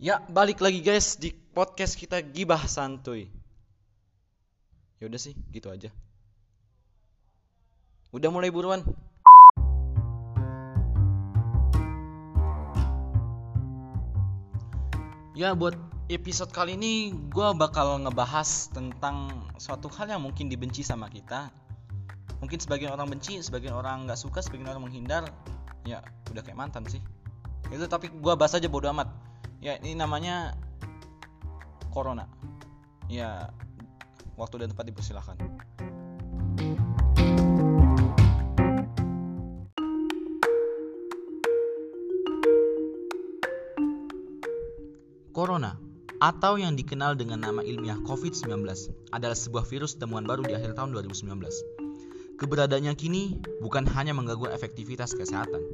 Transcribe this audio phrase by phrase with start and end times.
[0.00, 3.28] Ya, balik lagi guys di podcast kita Gibah Santuy.
[4.96, 5.92] Ya udah sih, gitu aja.
[8.08, 8.80] Udah mulai buruan.
[15.36, 15.76] Ya, buat
[16.08, 21.52] episode kali ini gue bakal ngebahas tentang suatu hal yang mungkin dibenci sama kita.
[22.40, 25.28] Mungkin sebagian orang benci, sebagian orang nggak suka, sebagian orang menghindar.
[25.84, 26.00] Ya,
[26.32, 27.04] udah kayak mantan sih.
[27.70, 29.08] Itu tapi gue bahas aja bodo amat.
[29.62, 30.58] Ya, ini namanya
[31.94, 32.26] corona.
[33.06, 33.54] Ya,
[34.34, 35.36] waktu dan tempat dipersilahkan.
[45.30, 45.78] Corona
[46.20, 48.60] atau yang dikenal dengan nama ilmiah COVID-19
[49.08, 52.36] adalah sebuah virus temuan baru di akhir tahun 2019.
[52.36, 55.64] Keberadaannya kini bukan hanya mengganggu efektivitas kesehatan,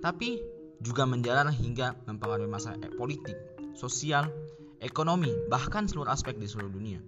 [0.00, 0.40] tapi
[0.80, 3.36] juga menjalar hingga mempengaruhi masalah politik,
[3.76, 4.32] sosial,
[4.80, 7.00] ekonomi, bahkan seluruh aspek di seluruh dunia.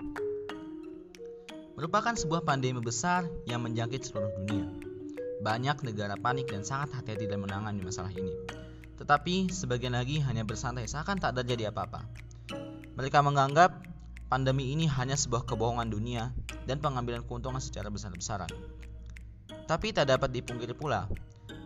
[1.72, 4.68] Merupakan sebuah pandemi besar yang menjangkit seluruh dunia.
[5.40, 8.30] Banyak negara panik dan sangat hati-hati dalam menangani masalah ini.
[9.00, 12.06] Tetapi sebagian lagi hanya bersantai seakan tak terjadi apa-apa.
[12.94, 13.82] Mereka menganggap
[14.28, 16.30] pandemi ini hanya sebuah kebohongan dunia
[16.68, 18.52] dan pengambilan keuntungan secara besar-besaran.
[19.64, 21.08] Tapi tak dapat dipungkiri pula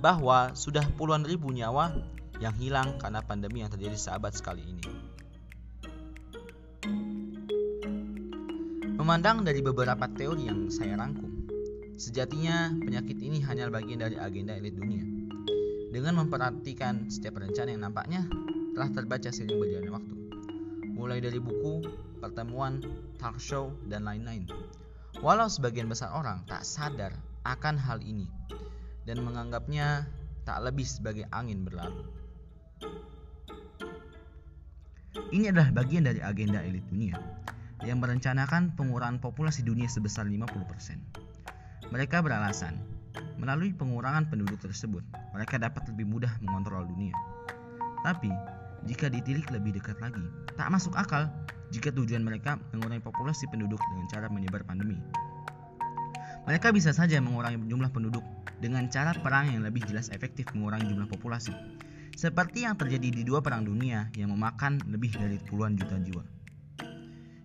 [0.00, 1.92] bahwa sudah puluhan ribu nyawa
[2.36, 4.84] yang hilang karena pandemi yang terjadi sahabat sekali ini.
[8.96, 11.46] Memandang dari beberapa teori yang saya rangkum,
[11.94, 15.04] sejatinya penyakit ini hanya bagian dari agenda elit dunia.
[15.94, 18.26] Dengan memperhatikan setiap rencana yang nampaknya
[18.74, 20.14] telah terbaca seiring berjalannya waktu,
[20.92, 21.86] mulai dari buku,
[22.18, 22.82] pertemuan,
[23.16, 24.44] talk show, dan lain-lain.
[25.22, 27.14] Walau sebagian besar orang tak sadar
[27.46, 28.26] akan hal ini
[29.06, 30.10] dan menganggapnya
[30.42, 32.02] tak lebih sebagai angin berlalu.
[35.32, 37.16] Ini adalah bagian dari agenda elit dunia
[37.86, 41.94] yang merencanakan pengurangan populasi dunia sebesar 50%.
[41.94, 42.76] Mereka beralasan,
[43.38, 47.14] melalui pengurangan penduduk tersebut, mereka dapat lebih mudah mengontrol dunia.
[48.02, 48.30] Tapi,
[48.86, 50.22] jika ditilik lebih dekat lagi,
[50.58, 51.30] tak masuk akal
[51.70, 54.98] jika tujuan mereka mengurangi populasi penduduk dengan cara menyebar pandemi.
[56.46, 58.22] Mereka bisa saja mengurangi jumlah penduduk
[58.62, 61.52] dengan cara perang yang lebih jelas efektif mengurangi jumlah populasi,
[62.16, 66.24] seperti yang terjadi di dua perang dunia yang memakan lebih dari puluhan juta jiwa.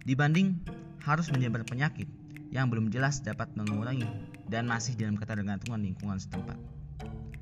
[0.08, 0.64] Dibanding
[1.04, 2.08] harus menyebar penyakit
[2.52, 4.08] yang belum jelas dapat mengurangi
[4.48, 6.56] dan masih dalam ketergantungan lingkungan setempat.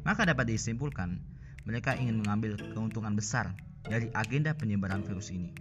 [0.06, 1.22] Maka dapat disimpulkan,
[1.66, 3.54] mereka ingin mengambil keuntungan besar
[3.86, 5.54] dari agenda penyebaran virus ini.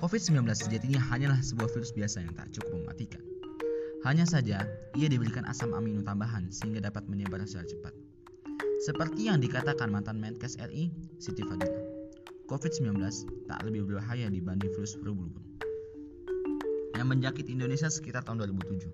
[0.00, 3.29] COVID-19 sejatinya hanyalah sebuah virus biasa yang tak cukup mematikan.
[4.00, 4.64] Hanya saja,
[4.96, 7.92] ia diberikan asam amino tambahan sehingga dapat menyebar secara cepat.
[8.80, 10.88] Seperti yang dikatakan mantan Menkes RI,
[11.20, 11.84] Siti Fadila,
[12.48, 12.96] COVID-19
[13.44, 15.50] tak lebih berbahaya dibanding virus flu burung
[16.96, 18.88] yang menjangkit Indonesia sekitar tahun 2007.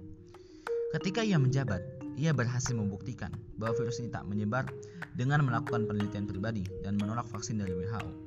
[0.98, 1.82] Ketika ia menjabat,
[2.18, 4.66] ia berhasil membuktikan bahwa virus ini tak menyebar
[5.14, 8.25] dengan melakukan penelitian pribadi dan menolak vaksin dari WHO.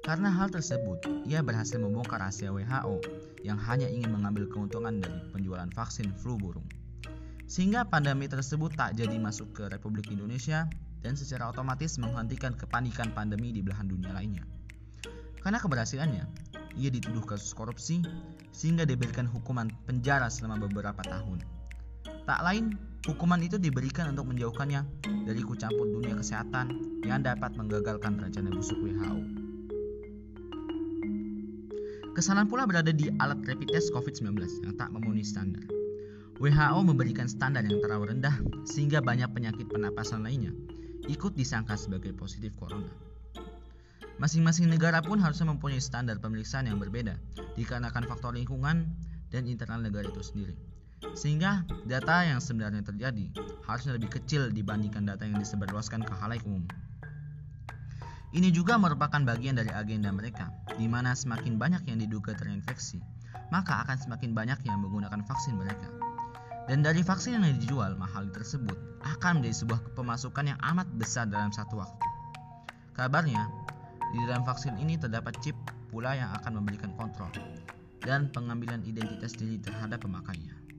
[0.00, 3.04] Karena hal tersebut, ia berhasil membongkar rahasia WHO
[3.44, 6.64] yang hanya ingin mengambil keuntungan dari penjualan vaksin flu burung.
[7.44, 10.64] Sehingga pandemi tersebut tak jadi masuk ke Republik Indonesia
[11.04, 14.44] dan secara otomatis menghentikan kepanikan pandemi di belahan dunia lainnya.
[15.40, 16.24] Karena keberhasilannya,
[16.76, 18.04] ia dituduh kasus korupsi
[18.52, 21.44] sehingga diberikan hukuman penjara selama beberapa tahun.
[22.28, 22.76] Tak lain,
[23.08, 24.80] hukuman itu diberikan untuk menjauhkannya
[25.24, 29.39] dari kucampur dunia kesehatan yang dapat menggagalkan rencana busuk WHO.
[32.10, 34.34] Kesalahan pula berada di alat rapid test COVID-19
[34.66, 35.62] yang tak memenuhi standar.
[36.42, 38.34] WHO memberikan standar yang terlalu rendah
[38.66, 40.50] sehingga banyak penyakit pernapasan lainnya
[41.06, 42.90] ikut disangka sebagai positif corona.
[44.18, 47.14] Masing-masing negara pun harusnya mempunyai standar pemeriksaan yang berbeda
[47.54, 48.90] dikarenakan faktor lingkungan
[49.30, 50.58] dan internal negara itu sendiri.
[51.14, 53.32] Sehingga data yang sebenarnya terjadi
[53.64, 56.66] harusnya lebih kecil dibandingkan data yang disebarluaskan ke halayak umum.
[58.30, 63.02] Ini juga merupakan bagian dari agenda mereka, di mana semakin banyak yang diduga terinfeksi,
[63.50, 65.90] maka akan semakin banyak yang menggunakan vaksin mereka.
[66.70, 71.50] Dan dari vaksin yang dijual mahal tersebut akan menjadi sebuah pemasukan yang amat besar dalam
[71.50, 72.06] satu waktu.
[72.94, 73.50] Kabarnya,
[74.14, 75.58] di dalam vaksin ini terdapat chip
[75.90, 77.34] pula yang akan memberikan kontrol
[78.06, 80.69] dan pengambilan identitas diri terhadap pemakainya.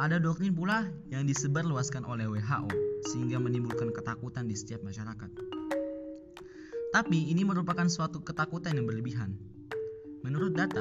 [0.00, 2.72] Ada doktrin pula yang disebarluaskan oleh WHO
[3.12, 5.28] sehingga menimbulkan ketakutan di setiap masyarakat.
[6.96, 9.36] Tapi ini merupakan suatu ketakutan yang berlebihan.
[10.24, 10.80] Menurut data,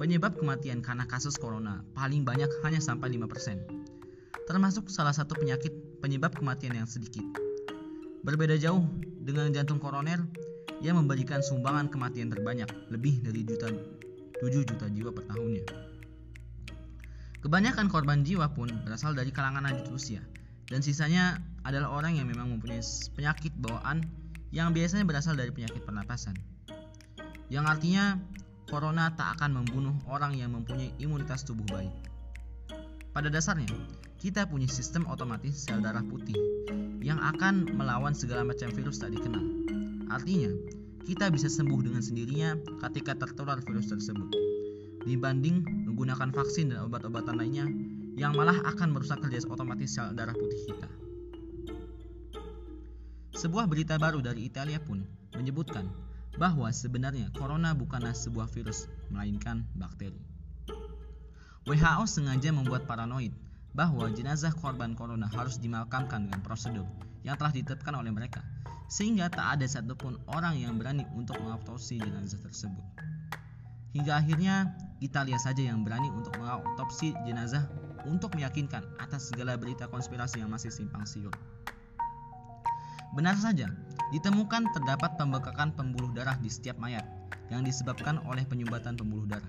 [0.00, 4.48] penyebab kematian karena kasus corona paling banyak hanya sampai 5%.
[4.48, 7.24] Termasuk salah satu penyakit penyebab kematian yang sedikit.
[8.24, 8.88] Berbeda jauh
[9.20, 10.24] dengan jantung koroner
[10.80, 13.68] yang memberikan sumbangan kematian terbanyak, lebih dari juta,
[14.40, 15.93] 7 juta jiwa per tahunnya.
[17.44, 20.24] Kebanyakan korban jiwa pun berasal dari kalangan lanjut usia,
[20.72, 22.80] dan sisanya adalah orang yang memang mempunyai
[23.12, 24.00] penyakit bawaan
[24.48, 26.32] yang biasanya berasal dari penyakit pernapasan.
[27.52, 28.16] Yang artinya
[28.64, 31.92] corona tak akan membunuh orang yang mempunyai imunitas tubuh baik.
[33.12, 33.68] Pada dasarnya,
[34.16, 36.40] kita punya sistem otomatis sel darah putih
[37.04, 39.44] yang akan melawan segala macam virus tak dikenal.
[40.08, 40.48] Artinya,
[41.04, 42.56] kita bisa sembuh dengan sendirinya
[42.88, 44.32] ketika tertular virus tersebut,
[45.04, 47.70] dibanding menggunakan vaksin dan obat-obatan lainnya
[48.18, 50.90] yang malah akan merusak kerja otomatis sel darah putih kita.
[53.38, 55.06] Sebuah berita baru dari Italia pun
[55.38, 55.86] menyebutkan
[56.34, 60.18] bahwa sebenarnya corona bukanlah sebuah virus, melainkan bakteri.
[61.62, 63.30] WHO sengaja membuat paranoid
[63.70, 66.90] bahwa jenazah korban corona harus dimakamkan dengan prosedur
[67.22, 68.42] yang telah ditetapkan oleh mereka,
[68.90, 73.13] sehingga tak ada satupun orang yang berani untuk mengotopsi jenazah tersebut.
[73.94, 77.62] Hingga akhirnya Italia saja yang berani untuk mengotopsi jenazah
[78.04, 81.30] untuk meyakinkan atas segala berita konspirasi yang masih simpang siur.
[83.14, 83.70] Benar saja,
[84.10, 87.06] ditemukan terdapat pembekakan pembuluh darah di setiap mayat
[87.54, 89.46] yang disebabkan oleh penyumbatan pembuluh darah.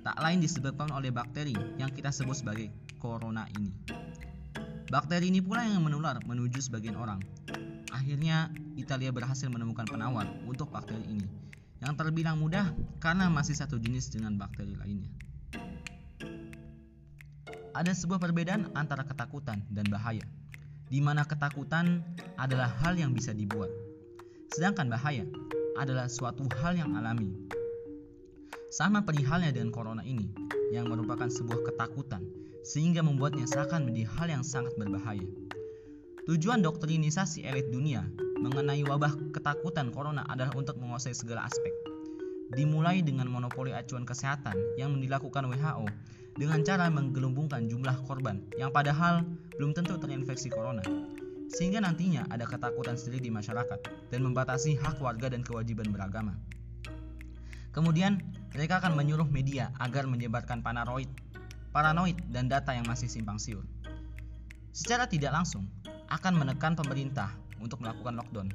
[0.00, 3.72] Tak lain disebabkan oleh bakteri yang kita sebut sebagai corona ini.
[4.88, 7.20] Bakteri ini pula yang menular menuju sebagian orang.
[7.92, 8.48] Akhirnya,
[8.80, 11.28] Italia berhasil menemukan penawar untuk bakteri ini,
[11.84, 15.12] yang terbilang mudah karena masih satu jenis dengan bakteri lainnya.
[17.76, 20.24] Ada sebuah perbedaan antara ketakutan dan bahaya
[20.88, 22.04] di mana ketakutan
[22.36, 23.72] adalah hal yang bisa dibuat,
[24.52, 25.24] sedangkan bahaya
[25.80, 27.34] adalah suatu hal yang alami.
[28.74, 30.30] Sama perihalnya dengan corona ini,
[30.74, 32.22] yang merupakan sebuah ketakutan,
[32.66, 35.26] sehingga membuatnya seakan menjadi hal yang sangat berbahaya.
[36.30, 38.06] Tujuan doktrinisasi elit dunia
[38.38, 41.70] mengenai wabah ketakutan corona adalah untuk menguasai segala aspek.
[42.54, 45.86] Dimulai dengan monopoli acuan kesehatan yang dilakukan WHO
[46.34, 49.22] dengan cara menggelumbungkan jumlah korban yang padahal
[49.58, 50.82] belum tentu terinfeksi corona.
[51.54, 56.34] Sehingga nantinya ada ketakutan sendiri di masyarakat dan membatasi hak warga dan kewajiban beragama.
[57.74, 58.22] Kemudian,
[58.54, 61.10] mereka akan menyuruh media agar menyebarkan paranoid,
[61.74, 63.66] paranoid dan data yang masih simpang siur.
[64.70, 65.66] Secara tidak langsung,
[66.10, 67.34] akan menekan pemerintah
[67.64, 68.52] untuk melakukan lockdown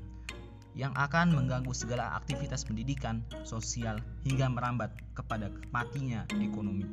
[0.77, 6.85] yang akan mengganggu segala aktivitas pendidikan, sosial, hingga merambat kepada matinya ekonomi.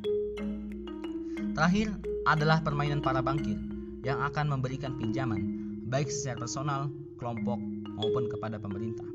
[1.53, 1.93] Terakhir
[2.25, 3.55] adalah permainan para bankir
[4.01, 7.57] yang akan memberikan pinjaman baik secara personal, kelompok,
[7.95, 9.07] maupun kepada pemerintah.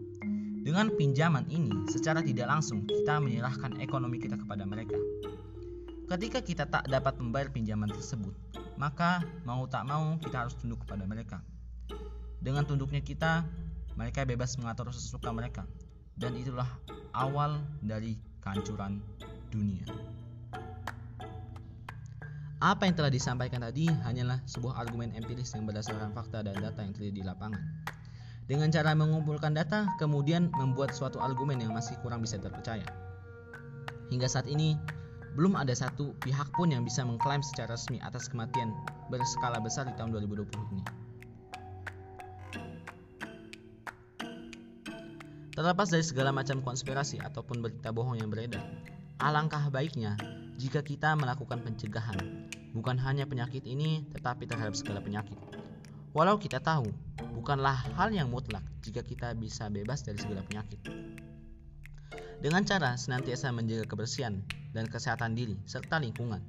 [0.62, 4.96] Dengan pinjaman ini, secara tidak langsung kita menyerahkan ekonomi kita kepada mereka.
[6.08, 8.32] Ketika kita tak dapat membayar pinjaman tersebut,
[8.80, 11.44] maka mau tak mau kita harus tunduk kepada mereka.
[12.42, 13.46] Dengan tunduknya kita,
[13.94, 15.62] mereka bebas mengatur sesuka mereka,
[16.18, 16.66] dan itulah
[17.14, 18.98] awal dari kehancuran
[19.54, 19.86] dunia.
[22.62, 26.94] Apa yang telah disampaikan tadi hanyalah sebuah argumen empiris yang berdasarkan fakta dan data yang
[26.94, 27.62] terjadi di lapangan.
[28.46, 32.86] Dengan cara mengumpulkan data, kemudian membuat suatu argumen yang masih kurang bisa terpercaya.
[34.10, 34.74] Hingga saat ini,
[35.38, 38.74] belum ada satu pihak pun yang bisa mengklaim secara resmi atas kematian
[39.10, 41.01] berskala besar di tahun 2020 ini.
[45.52, 48.64] Terlepas dari segala macam konspirasi ataupun berita bohong yang beredar,
[49.20, 50.16] alangkah baiknya
[50.56, 55.36] jika kita melakukan pencegahan, bukan hanya penyakit ini, tetapi terhadap segala penyakit.
[56.16, 56.88] Walau kita tahu,
[57.36, 60.80] bukanlah hal yang mutlak jika kita bisa bebas dari segala penyakit.
[62.40, 64.40] Dengan cara senantiasa menjaga kebersihan
[64.72, 66.40] dan kesehatan diri serta lingkungan,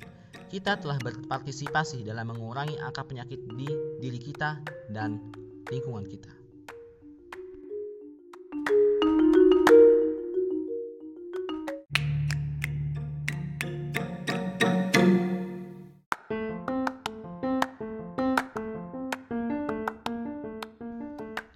[0.47, 3.67] kita telah berpartisipasi dalam mengurangi angka penyakit di
[3.99, 4.63] diri kita
[4.95, 5.19] dan
[5.67, 6.42] lingkungan kita.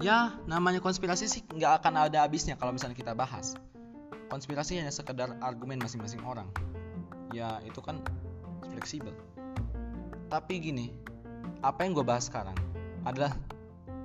[0.08, 3.60] Ya, namanya konspirasi sih nggak akan ada habisnya kalau misalnya kita bahas.
[4.32, 6.48] Konspirasi hanya sekedar argumen masing-masing orang.
[7.36, 8.00] Ya, itu kan
[8.72, 9.12] fleksibel.
[10.32, 10.96] Tapi gini,
[11.60, 12.56] apa yang gue bahas sekarang
[13.04, 13.36] adalah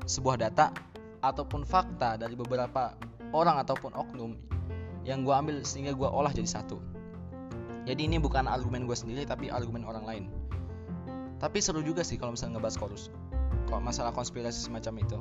[0.03, 0.75] sebuah data
[1.23, 2.99] ataupun fakta dari beberapa
[3.31, 4.35] orang ataupun oknum
[5.07, 6.83] yang gue ambil sehingga gue olah jadi satu.
[7.87, 10.25] Jadi ini bukan argumen gue sendiri tapi argumen orang lain.
[11.39, 13.07] Tapi seru juga sih kalau misalnya ngebahas korus.
[13.71, 15.19] Kok masalah konspirasi semacam itu.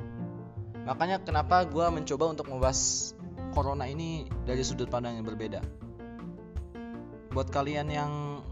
[0.82, 3.12] Makanya kenapa gue mencoba untuk membahas
[3.52, 5.60] corona ini dari sudut pandang yang berbeda.
[7.32, 8.44] buat kalian yang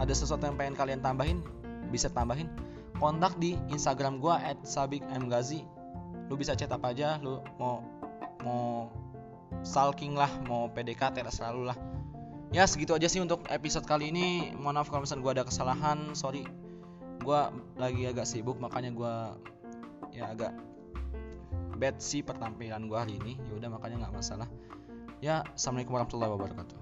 [0.00, 1.44] ada sesuatu yang pengen kalian tambahin
[1.92, 2.48] bisa tambahin
[2.96, 5.60] kontak di Instagram gua @sabikmgazi
[6.26, 7.84] lu bisa chat apa aja lu mau
[8.40, 8.88] mau
[9.60, 11.76] stalking lah mau PDKT terserah lu lah.
[12.54, 14.54] Ya segitu aja sih untuk episode kali ini.
[14.54, 16.46] Mohon maaf kalau misalnya gua ada kesalahan sorry.
[17.20, 19.36] Gua lagi agak sibuk makanya gua
[20.16, 20.56] ya agak
[21.76, 23.36] bad sih pertampilan gua hari ini.
[23.36, 24.48] Ya udah makanya nggak masalah.
[25.20, 26.76] Ya assalamualaikum warahmatullahi wabarakatuh